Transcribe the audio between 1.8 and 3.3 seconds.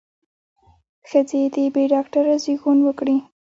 ډاکتره زېږون وکړي.